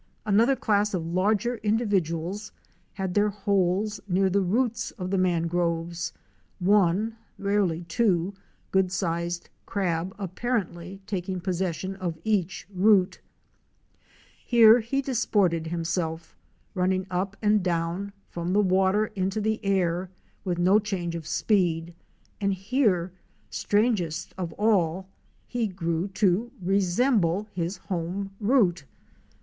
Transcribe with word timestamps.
Another 0.25 0.55
class 0.55 0.95
of 0.95 1.05
larger 1.05 1.59
individ 1.63 2.05
uals 2.05 2.49
had 2.93 3.13
their 3.13 3.29
holes 3.29 3.99
near 4.07 4.31
the 4.31 4.41
roots 4.41 4.89
of 4.97 5.11
the 5.11 5.17
mangroves, 5.19 6.11
one 6.57 7.17
(rarely 7.37 7.83
two) 7.83 8.33
good 8.71 8.91
sized 8.91 9.51
crab 9.67 10.15
apparently 10.17 11.01
taking 11.05 11.39
possession 11.39 11.95
of 11.97 12.17
each 12.23 12.67
root. 12.73 13.21
Here 14.43 14.79
he 14.79 15.03
disported 15.03 15.67
himself, 15.67 16.35
running 16.73 17.05
up 17.11 17.37
and 17.39 17.61
down, 17.61 18.11
from 18.27 18.53
the 18.53 18.59
water 18.59 19.05
into 19.15 19.39
the 19.39 19.63
air 19.63 20.09
with 20.43 20.57
no 20.57 20.79
change 20.79 21.15
in 21.15 21.21
speed, 21.21 21.93
and 22.39 22.55
here, 22.55 23.11
strangest 23.51 24.33
of 24.35 24.51
all, 24.53 25.07
he 25.45 25.67
grew 25.67 26.07
to 26.15 26.51
resemble 26.59 27.47
his 27.53 27.77
home 27.77 28.31
root. 28.39 28.85